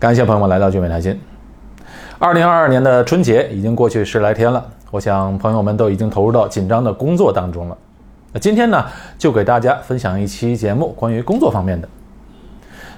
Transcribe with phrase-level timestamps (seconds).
[0.00, 1.20] 感谢朋友们来到聚美谈心。
[2.20, 7.76] 二零二二年的春节已经过去十来天了，我想朋友们都已经投入到紧张的工作当中了。
[8.32, 8.86] 那今天呢，
[9.18, 11.88] 就给大家分享一期节目，关于工作方面的，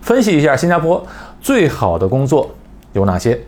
[0.02, 1.02] 分析一下新加坡
[1.40, 2.50] 最好的工作
[2.92, 3.40] 有哪些，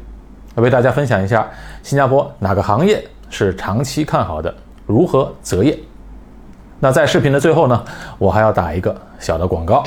[0.54, 1.46] 为大家分享一下
[1.82, 4.54] 新加坡哪个行业是长期看好的，
[4.86, 5.78] 如何择业。
[6.80, 7.84] 那在视频的最后呢，
[8.16, 9.84] 我还要打一个小的广告。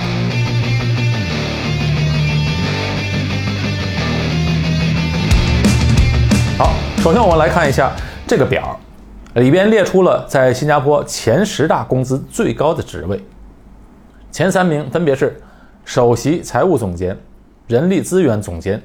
[6.57, 7.91] 好，首先我们来看一下
[8.25, 8.79] 这个表，
[9.33, 13.21] 里边列出了在新加坡前十大工资最高的职位，
[14.31, 15.37] 前三名分别是
[15.83, 17.18] 首席财务总监、
[17.68, 18.81] 人力资源总监，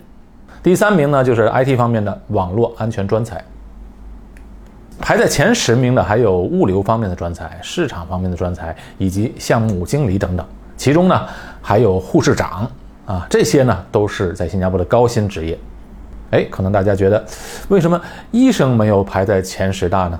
[0.64, 3.40] 第三名呢就是 IT 方面的网络安全专才。
[4.98, 10.44] 排在前十名的还有物流方面的专才、市场方面的专才以及项目经理等等，
[10.76, 11.24] 其中呢
[11.62, 12.68] 还有护士长
[13.06, 15.56] 啊，这些呢都是在新加坡的高薪职业。
[16.30, 17.24] 哎，可能大家觉得，
[17.68, 20.18] 为什么医生没有排在前十大呢？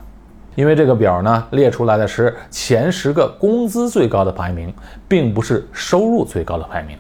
[0.56, 4.74] 因为这个表呢列出来的是前十个工资最高的排名，
[5.06, 6.96] 并不是收入最高的排名。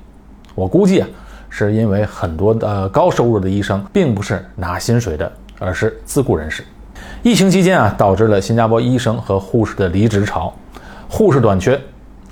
[0.54, 1.08] 我估计啊，
[1.48, 6.64] 是因为很多的高收入的医生并不是拿薪水的，而是自雇人士。
[7.22, 10.54] 疫情期间啊，导致了新加坡医生和护士的离职潮，
[11.08, 11.78] 护士短缺。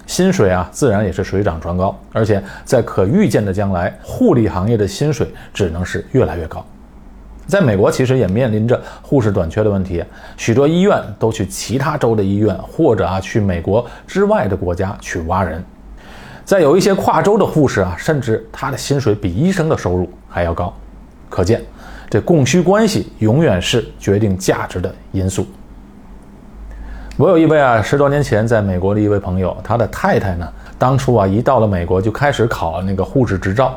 [0.08, 6.64] 薪水啊，自然也是水涨船高，而且在可预见的将来，护理行业的薪水只能是越来越高。
[7.46, 10.02] 在美国，其实也面临着护士短缺的问题，
[10.38, 15.62] 许多医院都去其他州的医院，或者啊去美国之外的国家去挖人。
[16.42, 20.74] 在有一些跨州的护士啊，甚至他的薪水比医生的收入还要高。
[21.28, 21.62] 可见，
[22.08, 25.46] 这供需关系永远是决定价值的因素。
[27.18, 33.76] 我有一位啊，十多年前在美国的一位朋友，他的太太呢，当初啊一到了美国就开始考那个护士执照。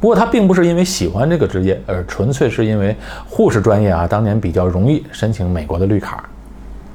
[0.00, 2.96] 不过他并不是因为喜欢这个职业，而纯粹是因为
[3.28, 6.24] 护士专业啊当年比较容易申请美国的绿卡。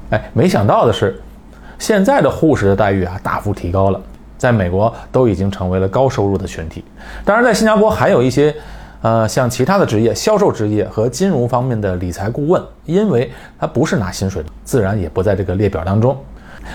[0.08, 1.20] 哎，没想到的是，
[1.78, 4.00] 现在的护士的待遇啊大幅提高了，
[4.38, 6.82] 在美国都已经成为了高收入的群体。
[7.26, 8.54] 当然，在新加坡还有一些。
[9.02, 16.16] 呃，像其他的职业、销售职业和金融方面的理财顾问，因为他不是拿薪水的，自然也不在这个列表当中。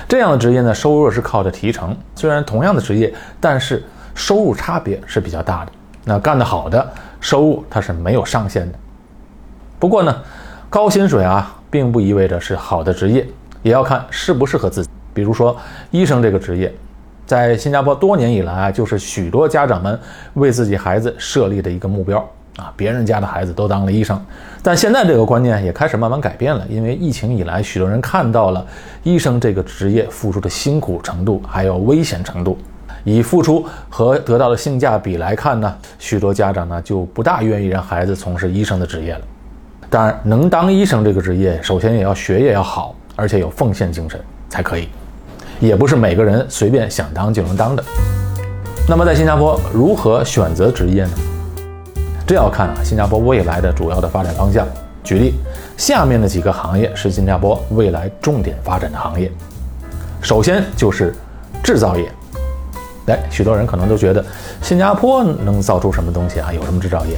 [0.10, 3.82] 这样的职业呢，收入是靠着提成，虽然同样的职业，但是
[4.14, 5.72] 收入差别是比较大的。
[6.04, 6.86] 那干得好的，
[7.22, 8.78] 收入它是没有上限的。
[9.80, 10.14] 不过呢，
[10.70, 13.26] 高薪水啊，并不意味着是好的职业，
[13.64, 14.90] 也要看适不适合自己。
[15.14, 15.56] 比如说
[15.92, 16.74] 医生这个职业。
[17.28, 20.00] 在新加坡多年以来啊，就是许多家长们
[20.36, 22.18] 为自己孩子设立的一个目标
[22.56, 22.74] 啊。
[22.78, 24.20] 别人家的孩子都当了医生，
[24.64, 26.66] 但现在这个观念也开始慢慢改变了。
[26.70, 28.66] 因为疫情以来，许多人看到了
[29.04, 32.58] 医生这个职业付出的辛苦程度，还有危险程度。
[33.04, 39.22] 以付出和得到的性价比来看呢，许多家长呢就不大愿意让孩子从事医生的职业了。
[39.90, 44.90] 当然，能当医生这个职业，首先也要学业要好，而且有奉献精神才可以。
[45.60, 47.84] 也不是每个人随便想当就能当的。
[48.88, 51.12] 那么在新加坡如何选择职业呢？
[52.26, 54.68] 这要看啊新加坡未来的主要的发展方向。
[55.04, 55.34] 举例，
[55.78, 59.32] 下面的几个行业是新加坡未来重点发展的行业。
[60.22, 61.16] 首先就是
[61.64, 62.12] 制造业。
[63.06, 64.24] 哎，许多人可能都觉得
[64.62, 66.52] 新加坡能造出什么东西啊？
[66.52, 67.18] 有什么制造业？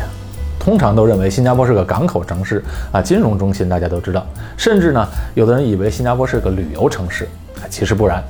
[0.59, 4.23] 通常都认为新加坡是个港口城市啊，金融中心，大家都知道。
[4.55, 7.27] 甚至呢，有的人以为新加坡是个旅游城市。
[7.69, 8.23] 其实不然，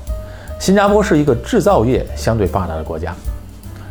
[0.60, 3.14] 新加坡是一个制造业相对发达的国家。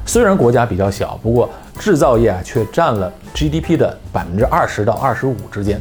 [0.07, 1.49] 虽然国家比较小，不过
[1.79, 5.81] 制造业啊却占了 GDP 的百分之二十到二十五之间，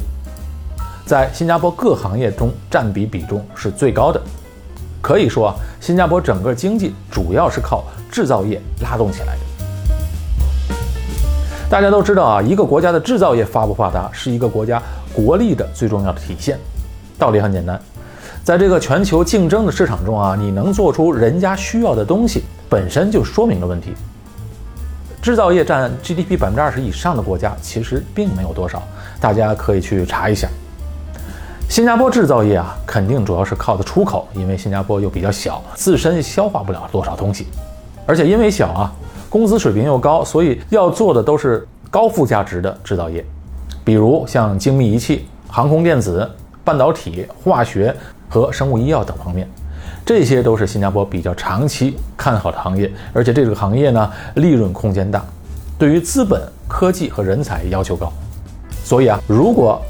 [1.06, 4.20] 在新加坡各行业中占比比重是最高的。
[5.00, 9.40] 可以说啊，新加坡整个经济主要是靠制造业拉动起来的。
[11.70, 14.82] 大家都知道啊，一个国家的制造业发不发达，是一个国家
[15.14, 16.58] 国力的最重要的体现。
[17.18, 17.80] 道理很简单。
[18.48, 23.92] 在这个全球竞争的市场中啊，你能做出人家需要的东西，本身就说明了问题。
[25.20, 28.82] 制造业占 GDP 百分之二十以上的国家其实并没有多少，
[29.20, 30.48] 大家可以去查一下。
[31.68, 37.48] 新加坡制造业啊，肯定主要是靠的出口，因为新加坡又比较小，自身消化不了多少东西，
[38.06, 38.90] 而且因为小啊，
[39.28, 43.22] 工资水平又高，所以要做的都是高附加值的制造业，
[43.84, 46.26] 比如像精密仪器、航空电子、
[46.68, 47.96] 半导体、化学。
[48.30, 49.48] 和生物医药等方面，
[50.04, 55.24] 这些都是新加坡比较长期看好的行业，而且这个行业呢，利润空间大，
[55.78, 56.38] 对于资本、
[56.68, 58.12] 科技和人才要求高。
[58.84, 59.80] 所以啊，如果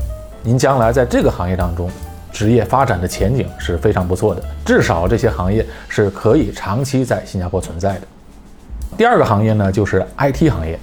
[0.45, 1.91] 您将来在这个行业当中，
[2.31, 8.03] 职业发展的前景是非常不错的，至少这些行业是可以长期在新加坡存在的。
[8.97, 10.79] 第二个行业呢，就是 IT 行业，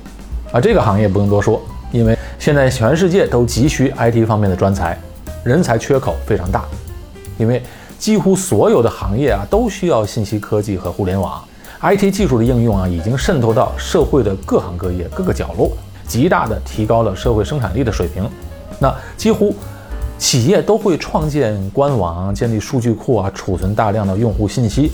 [0.52, 1.62] 啊，这个行业不用多说，
[1.94, 5.00] 因为现在全世界都急需 IT 方面的专才，
[5.46, 6.66] 人才缺口非常大，
[7.38, 7.62] 因为
[8.00, 11.40] 几乎所有的行业啊都需要信息科技和互联网
[11.82, 15.70] ，IT 技术的应用啊已经渗透到社会的各行各业各个角落，
[16.08, 18.28] 极大的提高了社会生产力的水平。
[18.80, 19.56] 那几乎
[20.18, 24.92] 企业都会创建官网、建立数据库啊，储存大量的用户信息，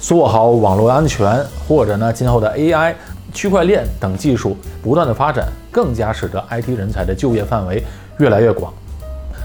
[0.00, 2.94] 做好网络安全，或者呢今后的 AI。
[3.32, 7.80] 区块链等技术不断的发展，更加使得 IT 人才的就业范围
[8.18, 8.74] 越来越广。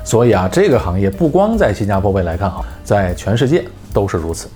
[0.05, 4.47] 所以啊，这个行业不光在新加坡未来看好，在全世界都是如此。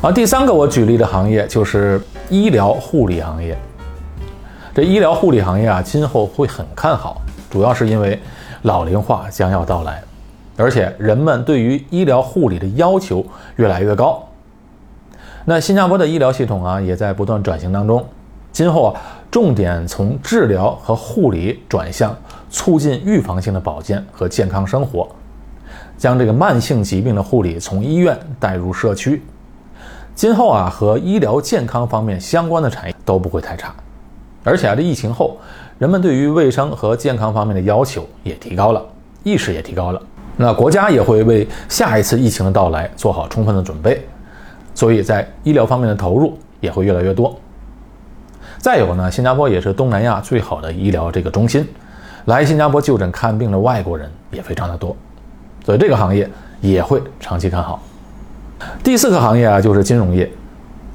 [0.00, 2.00] 而第三个我举例的行业就是
[2.30, 3.58] 医疗护理行业。
[4.72, 7.20] 这医疗护理行业啊，今后会很看好，
[7.50, 8.20] 主要是因为
[8.62, 10.00] 老龄化将要到来，
[10.56, 13.26] 而且人们对于医疗护理的要求
[13.56, 14.22] 越来越高。
[15.44, 18.06] 那新加坡的医疗系统啊，也在不断转型当中。
[18.56, 19.00] 今后啊，
[19.30, 22.16] 重点从治疗和护理转向
[22.48, 25.06] 促进预防性的保健和健康生活，
[25.98, 29.22] 将这个慢性疾病的护理从医院带入社区。
[30.14, 33.74] 今后啊，和医疗健康方面相关的产业都不会太差。
[34.42, 35.36] 而且啊，这疫情后，
[35.78, 38.82] 人们对于卫生和健康方面的要求也提高了，
[39.22, 40.00] 意识也提高了。
[40.38, 44.02] 那国家也会为下一次疫情的到来做好充分的准备。
[44.74, 47.38] 所以在医疗方面的投入也会越来越多。
[48.58, 51.66] 再有呢，新加坡也是东南亚最好的医疗这个中心，
[52.24, 54.96] 来新加坡就诊看病的外国人也非常的多，
[55.64, 56.28] 所以这个行业
[56.60, 57.82] 也会长期看好。
[58.82, 60.30] 第四个行业啊，就是金融业。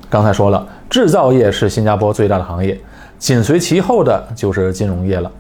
[0.10, 2.78] 刚才说了，制造业是新加坡最大的行业，
[3.18, 5.31] 紧随其后的就是金融业了。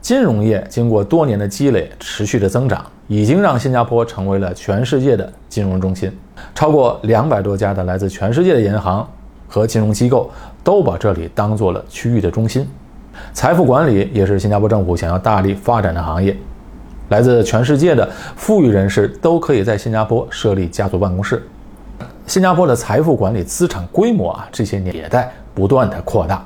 [0.00, 6.12] 金融业经过多年的积累，持续的增长，已经让新加坡成为了全世界的金融中心。
[6.54, 9.08] 超过两百多家的来自全世界的银行
[9.54, 10.28] 和金融机构
[10.64, 12.68] 都把这里当做了区域的中心。
[13.32, 16.36] 财富管理也是新加坡政府想要大力发展的行业。
[17.10, 21.46] 来自全世界的富裕人士都可以在新加坡设立家族办公室。
[22.26, 26.44] 新加坡的财富管理资产规模啊，这些年也在不断的扩大。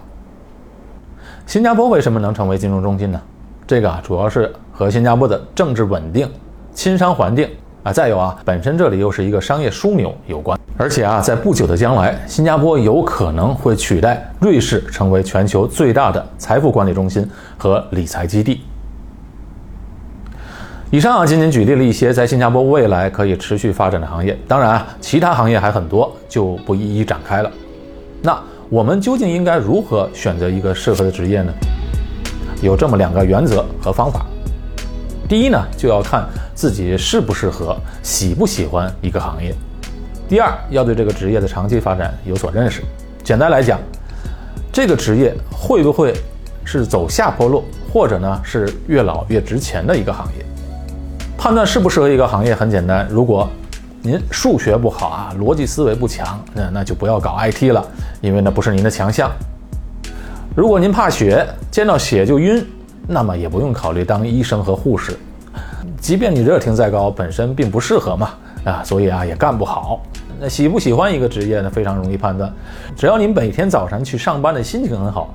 [1.47, 3.19] 新加坡为什么能成为金融中心呢？
[3.67, 6.31] 这个啊，主要是和新加坡的政治稳定、
[6.75, 7.49] 亲商环境
[7.89, 10.59] 啊，再有啊，本身这里又是一个商业枢纽有关。
[10.77, 17.27] 而且啊，在不久的将来，新加坡有可能会取代瑞士成为全球最大的财富管理中心
[17.57, 18.61] 和理财基地。
[20.91, 27.51] 以上啊，仅仅举例了一些在新加坡未来可以持续发展的行业，当然啊，其他行业还很多，就不一一展开了。
[28.21, 28.39] 那
[28.69, 31.53] 我们究竟应该如何选择一个适合的职业呢？
[32.61, 34.27] 有这么两个原则和方法。
[35.29, 36.25] 第一呢，就要看
[36.59, 39.53] 自己适不适合、喜不喜欢一个行业；
[40.29, 42.83] 第二，要对这个职业的长期发展有所认识。
[43.23, 43.79] 简单来讲，
[44.73, 46.13] 这个职业会不会
[46.65, 47.63] 是走下坡路，
[47.93, 50.45] 或者呢是越老越值钱的一个行业？
[51.39, 53.49] 判断适不适合一个行业很简单，如果
[54.03, 57.87] 您数学不好啊，逻辑思维不强，那那就不要搞 IT 了，
[58.21, 59.31] 因为那不是您的强项。
[60.57, 62.67] 如果您怕血，见到血就晕，
[63.07, 65.17] 那么也不用考虑当医生和护士。
[66.01, 68.31] 即便你热情再高，本身并不适合嘛，
[68.65, 70.01] 啊，所以啊也干不好。
[70.41, 71.71] 那喜不喜欢一个职业呢？
[71.71, 72.53] 非常容易判断，
[72.97, 75.35] 只要您每天早晨去上班的心情很好，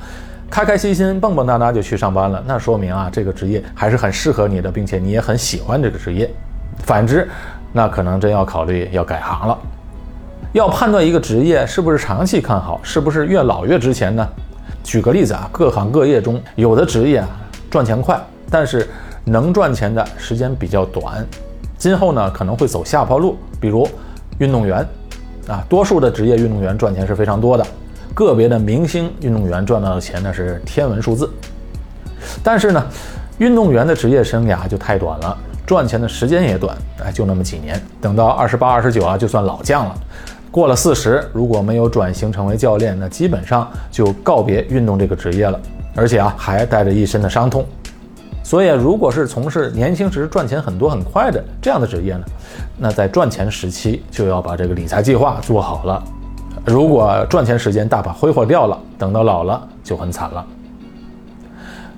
[0.50, 6.30] 开开心心、蹦蹦哒哒就去上班了，那说明啊这个职业还是很适合你的，并且你也很喜欢这个职业。
[6.80, 7.28] 反之，
[7.72, 9.58] 那可能真要考虑要改行了。
[10.54, 14.28] 要判断一个职业是不是长期看好，是不是越老越值钱呢？
[14.84, 17.28] 举个例子啊，各行各业中有的职业啊
[17.70, 18.18] 赚钱快，
[18.50, 18.88] 但是
[19.26, 21.26] 能赚钱的时间比较短，
[21.78, 23.38] 今后呢可能会走下坡路。
[23.60, 23.88] 比如
[24.40, 24.86] 运动员，
[25.48, 27.66] 啊，多数的职业运动员赚钱是非常多的，
[28.14, 31.30] 个别的明星运动员赚到的钱呢是天文数字。
[32.44, 32.86] 但是呢，
[33.38, 39.96] 运动员的职业生涯就太短了，赚钱的时间也短，哎，就那么几年，等到二十八、二十九啊，就算老将了。
[40.52, 45.60] 过了四十，如果没有转型成为教练，那基本上就告别运动这个职业了，
[45.96, 47.66] 而且啊还带着一身的伤痛。
[48.44, 52.26] 所以，如果是从事年轻时赚钱很多很快的这样的职业呢，
[52.78, 56.04] 那在赚钱时期就要把这个理财计划做好了。
[56.66, 60.46] 如果赚钱时间大把挥霍掉了，等到老了就很惨了。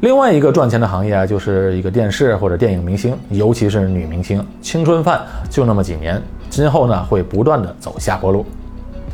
[0.02, 6.22] 另外一个赚钱的行业啊，就是一个电视或者电影明星，尤其是女明星，青春饭就那么几年。
[6.50, 8.46] 今后呢会不断的走下坡路，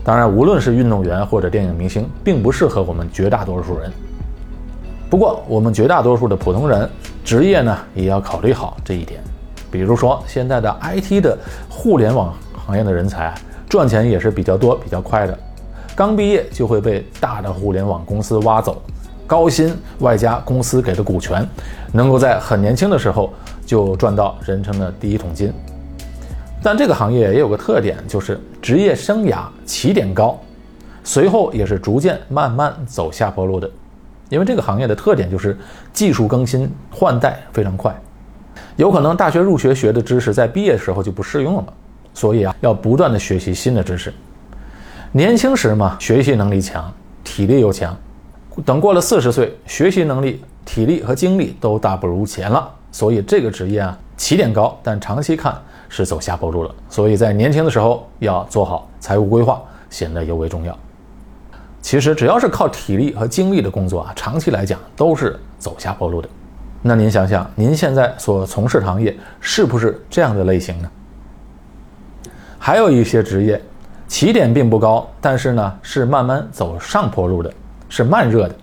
[0.04, 3.90] 当然，无论是运动员或者电影明星，并不适合我们绝大多数人。
[5.10, 6.90] 不过，我们绝大多数的普通人
[7.24, 9.22] 职业呢，也要考虑好这一点。
[9.70, 11.38] 比如说，现在的 IT 的
[11.70, 13.34] 互联网行业的人才
[13.70, 15.38] 赚钱也是比较多、比较快的，
[15.96, 18.82] 刚毕业就会被大的互联网公司挖走，
[19.26, 21.48] 高薪外加公司给的股权，
[21.94, 23.32] 能够在很年轻的时候
[23.66, 25.54] 就赚到人生的第一桶金。
[26.62, 30.38] 但这个行业也有个特点，就是职业生涯起点高，
[31.04, 33.70] 随后也是逐渐慢慢走下坡路的。
[34.32, 35.56] 因为这个行业的特点就是
[35.94, 37.96] 技术更新换代非常快，
[38.78, 41.74] 有可能大学入学学的知识在毕业时候就不适用了，
[42.14, 44.12] 所以啊，要不断的学习新的知识。
[45.12, 46.92] 年轻时嘛，学习能力强，
[47.24, 47.96] 体力又强，
[48.66, 55.54] 等过了四十岁，学习能力、体力和精力都大不如前了，所以这个职业啊，起点高，但长期看。
[55.94, 60.74] 是走下坡路了，所以在年轻的时候要做好财务规划，显得尤为重要。
[61.82, 66.30] 其实只要是靠体力和精力的工作啊，长期来讲都是走下坡路的。
[66.82, 70.90] 那您想想，您现在所从事行业是不是这样的类型呢？
[72.58, 73.62] 还有一些职业，
[74.08, 77.52] 起点并不高，但是呢是慢慢走上坡路的，
[77.90, 78.56] 是慢热的，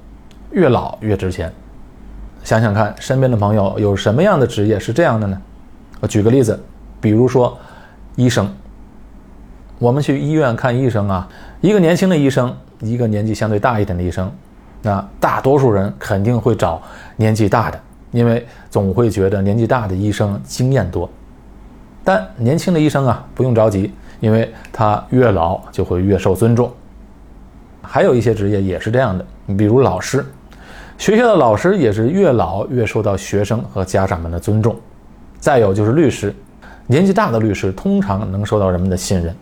[0.51, 1.53] 越老越值钱。
[2.45, 5.41] 想想看，身边的朋友有什么样的职业是这样的呢？
[6.01, 6.59] 我举个例子。
[7.01, 7.57] 比如说，
[8.17, 8.53] 医生，
[9.79, 11.29] 我们去医院看医生啊，
[11.61, 14.31] 一个年轻的医生，一个年纪相对大一点的医生，
[14.83, 16.81] 那大多数人肯定会找
[17.17, 17.81] 年纪大的，
[18.13, 21.09] 因为总会觉得年纪大的医生经验多。
[22.05, 26.73] 但年轻的医生啊，不用着急，因为他越老就会越受尊重。
[27.83, 29.25] 还有一些职业也是这样的，
[29.57, 30.25] 比如老师，
[30.97, 34.77] 学校的老师也是越老越受到学生和家长们的尊重。
[35.39, 36.35] 再有就是律师。
[36.87, 39.35] 年纪大的律师通常能受到人们的信任。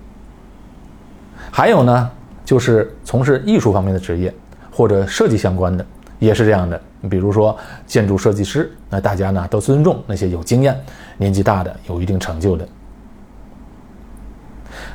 [1.53, 2.11] 还有呢，
[2.47, 4.33] 就是从事艺术方面的职业
[4.71, 5.85] 或者设计相关的，
[6.19, 6.81] 也是这样的。
[7.11, 10.81] 比如说建筑设计师，那大家呢都尊重那些有经验、
[11.19, 12.67] 年纪大的、有一定成就的。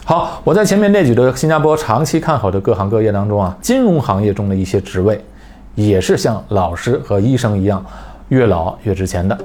[0.04, 5.24] 好，我在前面列举的新加坡长期看好的各行各业当中啊，金融行业中的一些职位，
[5.76, 7.86] 也是像老师和医生一样，
[8.30, 9.38] 越老越值钱的。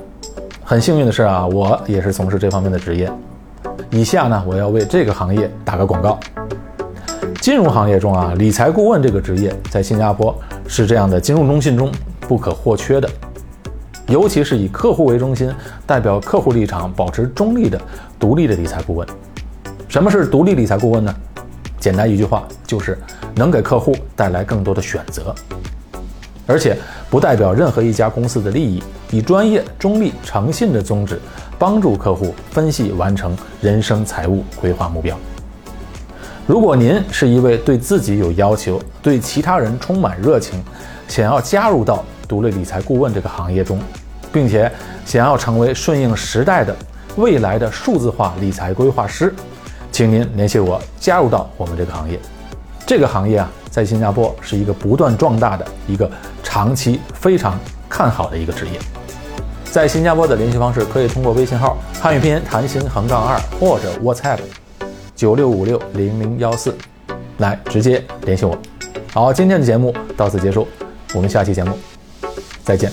[0.64, 3.10] 很幸运的是啊，我也是从事这方面的职业。
[3.90, 6.18] 以下呢，我要为这个行业打个广告。
[7.46, 10.36] 金融行业中啊，理财顾问这个职业在新加坡
[10.66, 13.08] 是这样的金融中心中不可或缺的，
[14.08, 15.48] 尤其是以客户为中心，
[15.86, 17.80] 代表客户立场，保持中立的
[18.18, 19.06] 独立的理财顾问。
[19.86, 21.14] 什么是独立理财顾问呢？
[21.78, 22.98] 简单一句话，就是
[23.36, 25.32] 能给客户带来更多的选择。
[26.48, 26.76] 而且
[27.08, 31.20] 不代表任何一家公司的利益，以专业、中立、诚信的宗旨，
[31.60, 35.16] 帮助客户分析完成人生财务规划目标。
[36.46, 40.62] 如果您是一位对自己有要求、对其他人充满热情，
[41.08, 43.80] 想要加入到独立理财顾问这个行业中，
[44.32, 44.70] 并且
[45.04, 46.74] 想要成为顺应时代的
[47.16, 49.34] 未来的数字化理财规划师，
[49.90, 52.18] 请您联系我，加入到我们这个行业。
[52.86, 53.50] 这个行业啊。
[53.68, 56.10] 在新加坡是一个不断壮大的一个
[56.42, 57.60] 长期非常
[57.90, 58.80] 看好的一个职业。
[59.64, 64.38] 在新加坡的联系方式可以通过微信号汉语拼音谭鑫横杠二或者 WhatsApp
[65.16, 66.76] 九六五六零零幺四
[67.38, 68.56] 来直接联系我。
[69.12, 70.68] 好，今天的节目到此结束，
[71.14, 71.76] 我们下期节目
[72.62, 72.92] 再见。